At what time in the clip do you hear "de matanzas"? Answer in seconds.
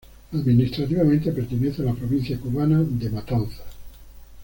2.83-3.61